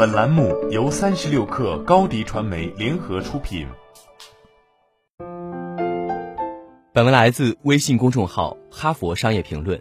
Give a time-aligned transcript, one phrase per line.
[0.00, 3.66] 本栏目由三十六氪高低传媒联合出品。
[6.94, 9.78] 本文来自微信公众号《哈佛商业评论》。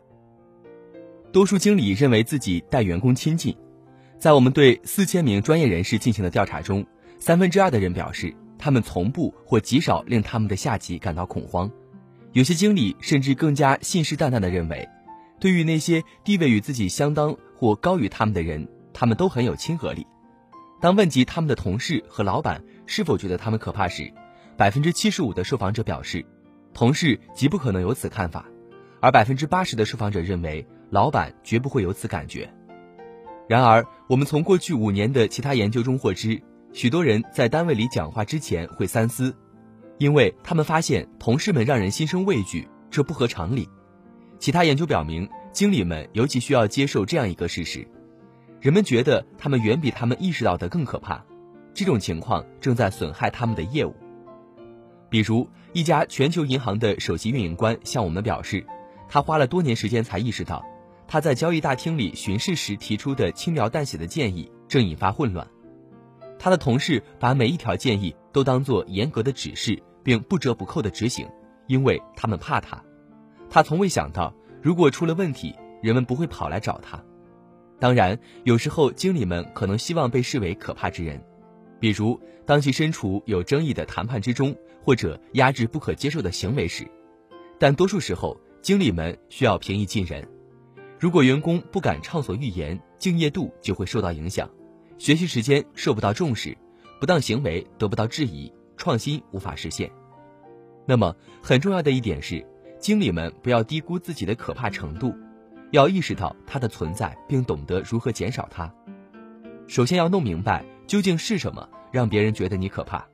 [1.32, 3.56] 多数经理认为自己待员工亲近，
[4.18, 6.86] 在我们对四千名专业人士进行的调查中，
[7.18, 11.72] 三分之二的人表示，他们从不或极少令他们的下级感到恐慌。
[12.34, 14.86] 有些经理甚至更加信誓旦旦地认为，
[15.40, 20.06] 对于那些地位与自己相当或高于他们的人，他们都很有亲和力。
[20.82, 24.12] 当问及他们的同事和老板是否觉得他们可怕时，
[24.58, 26.26] 百分之七十五的受访者表示，
[26.74, 28.46] 同事极不可能有此看法，
[29.02, 32.50] 而百分之八十的受访者认为，老板绝不会有此感觉。
[33.48, 39.36] 然而，我们从过去五年的其他研究中获知，许多人在单位里讲话之前会三思。
[39.98, 43.68] 因为他们发现同事们让人心生畏惧，这不合常理。
[44.40, 47.86] 其他研究表明，经理们尤其需要接受这样一个事实：
[48.60, 51.24] 人们觉得他们远比他们意识到的更可怕。
[51.74, 53.96] 这种情况正在损害他们的业务。
[55.10, 58.66] 比如，一家全球银行的首席运营官向我们表示，
[59.08, 60.66] 他花了多年时间才意识到，
[61.08, 65.48] 他在交易大厅里巡视时提出的轻描淡写的建议正引发混乱。
[66.38, 69.82] 他的同事把每一条建议都当作严格的指示。
[70.02, 71.28] 并不折不扣地执行，
[71.68, 72.82] 因为他们怕他。
[73.50, 77.04] 他从未想到，如果出了问题，人们不会跑来找他。
[77.80, 81.24] 当然，有时候经理们可能希望被视为可怕之人，
[81.80, 86.86] 比如当其身处有争议的谈判之中，或者压制不可接受的行为时。
[87.58, 90.28] 但多数时候，经理们需要平易近人。
[91.00, 94.50] 如果员工不敢畅所欲言，敬业度就会受到影响，
[94.98, 96.58] 学习时间受不到重视，
[97.00, 99.90] 不当行为得不到质疑，创新无法实现。
[100.86, 102.46] 那么，很重要的一点是，
[102.78, 105.14] 经理们不要低估自己的可怕程度，
[105.72, 108.74] 要意识到它的存在，并懂得如何减少它。
[109.68, 113.06] 首先要弄明白究竟是什么让别人觉得你可怕。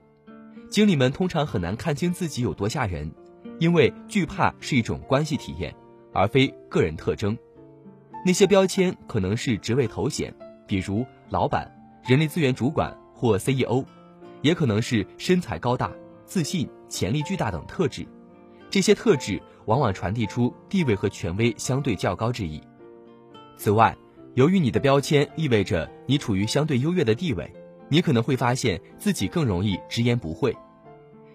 [0.70, 3.12] 经理们通常很难看清自己有多吓人，
[3.60, 5.74] 因为惧怕是一种关系体验，
[6.14, 7.38] 而非个人特征。
[8.26, 10.34] 那些标签可能是职位头衔，
[10.66, 11.70] 比如老板、
[12.04, 13.86] 人力资源主管或 CEO，
[14.42, 15.92] 也可能是身材高大。
[16.26, 18.04] 自信、潜力巨大等特质，
[18.76, 22.62] 这些特质往往传递出地位和权威相对较高之意。
[23.56, 23.96] 此外，
[24.34, 27.50] 由于你的标签意味着你处于相对优越的地位，
[27.88, 30.54] 你可能会发现自己更容易直言不讳。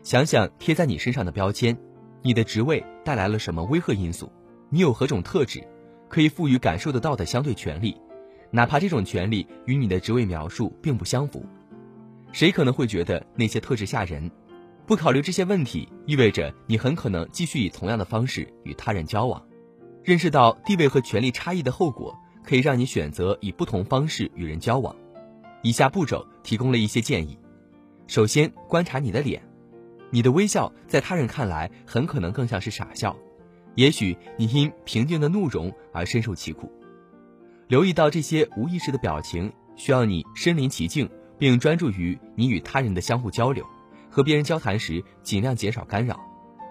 [0.02, 1.74] 想想贴在你身上的标签，
[2.20, 4.30] 你的职位带来了什么威吓因素？
[4.68, 5.66] 你有何种特质，
[6.10, 7.96] 可以赋予感受得到的相对权利，
[8.50, 11.42] 哪怕这种权利与你的职位描述并不相符？
[12.32, 14.30] 谁可能会觉得那些特质吓人？
[14.90, 19.40] 不考虑这些问题，意味着你很可能继续以同样的方式与他人交往。
[20.02, 24.92] 认识到地位和权力差异的后果，可以让你选择以不同方式与人交往。
[25.62, 27.38] 以下步骤提供了一些建议：
[28.08, 29.40] 首先，观察你的脸，
[30.10, 33.16] 你的微笑在他人看来很可能更像是傻笑，
[33.76, 36.68] 也许你因平静的怒容而深受其苦。
[37.68, 41.08] 留意到这些无意识的表情，需要你身临其境，
[41.38, 43.64] 并专注于你与他人的相互交流。
[44.10, 46.20] 和别人交谈时，尽量减少干扰，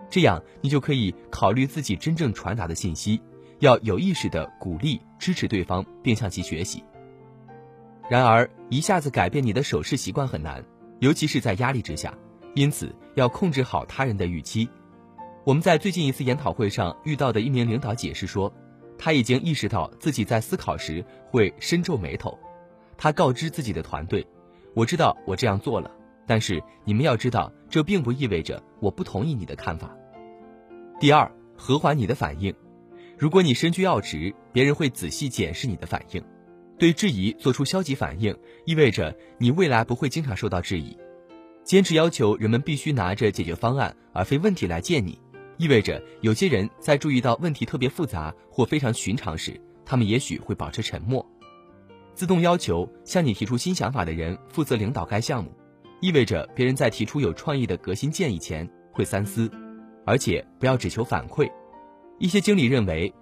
[0.10, 3.22] 这样你就可以考虑自己真正传达的信息，
[3.60, 6.84] 要有意识地鼓励、支持对方，并向其学习。
[8.10, 10.64] 然而，一下子改变你的手势习惯很难，
[11.00, 12.14] 尤其是在压力之下，
[12.56, 14.68] 因此要控制好他人的预期。
[15.46, 18.52] 我们在最近一次研讨会上遇到的一名领导解释说，
[18.98, 22.38] 他已经意识到自己在思考时会深皱眉头，
[22.98, 24.28] 他告知自己的团队
[24.74, 25.90] ：“我知道我这样做了。”
[26.30, 29.98] 但是你们要知道，这并不意味着我不同意你的看法。
[31.00, 32.54] 第二，和缓你的反应。
[33.18, 36.24] 如果你身居要职，别人会仔细检视你的反应。
[36.78, 38.38] 对质疑做出消极反应，
[38.68, 40.96] 意味着你未来不会经常受到质疑。
[41.64, 45.20] 坚持要求人们必须拿着解决方案而非问题来见你，
[45.58, 51.26] 意味着有些人在注意到问题特别复杂或非常寻常时，他们也许会保持沉默。
[52.14, 55.52] 自动要求向你提出新想法的人负责领导该项目。
[56.02, 59.52] 意味着别人在提出有创意的革新建议前会三思，
[60.06, 61.50] 而且不要只求反馈。
[62.20, 63.14] 一些经理认为，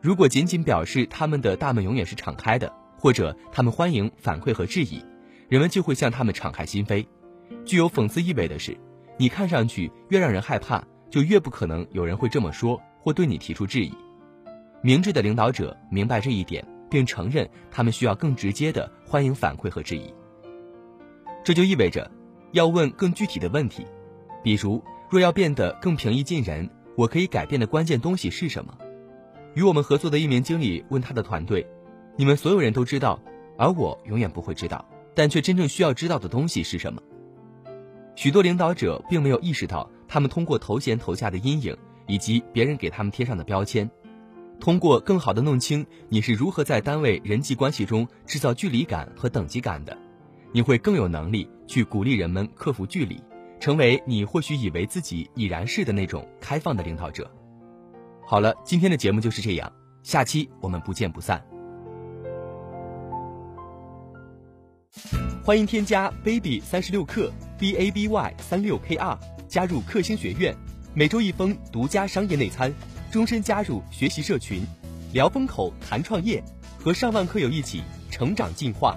[0.00, 5.04] 如果仅仅表示他们的大门永远是敞开的，或者他们欢迎反馈和质疑，
[5.48, 7.06] 人们就会向他们敞开心扉。
[7.64, 8.76] 具有讽刺意味的是，
[9.16, 13.92] 你看上去越让人害怕，就越不可能有人会这么说或对你提出质疑。
[14.82, 20.12] 明智的领导者明白这一点，并承认他们需要更直接的欢迎反馈和质疑。
[21.44, 22.10] 这就意味着。
[22.54, 23.84] 要问更具体的问题，
[24.40, 24.80] 比如，
[25.10, 28.72] 若要变得更平易近人，我可以改变的关键东西是什么？
[29.54, 31.66] 与我们合作的一名经理问他的团队
[32.16, 33.20] ：“你们所有人都知道，
[33.58, 37.02] 而我永远不会知道，但却真正需要知道的东西是什么？
[38.14, 41.76] 许多领导者并没有意识到，他们通过头衔投下的阴影，
[42.06, 43.90] 以及别人给他们贴上的标签，
[44.60, 49.98] 通过更好的弄清你是如何在单位人际关系中制造距离感和等级感的，
[50.54, 53.20] 你会更有能力去鼓励人们克服距离，
[53.58, 57.28] 成为你或许以为自己已然是的那种开放的领导者。
[58.24, 59.72] 好了，今天的节目就是这样，
[60.04, 61.44] 下期我们不见不散。
[65.42, 69.18] 欢迎添加 baby 三十六课 b a b y 三六 k r
[69.48, 70.54] 加入克星学院，
[70.94, 72.72] 每周一封独家商业内参，
[73.10, 74.64] 终身加入学习社群，
[75.12, 76.40] 聊风口谈创业，
[76.78, 78.96] 和上万课友一起成长进化。